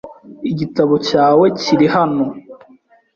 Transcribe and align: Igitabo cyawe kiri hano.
Igitabo 0.51 0.93
cyawe 1.07 1.45
kiri 1.61 1.85
hano. 1.95 2.25